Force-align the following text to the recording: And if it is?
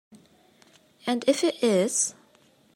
And 1.05 1.23
if 1.27 1.43
it 1.43 1.63
is? 1.63 2.15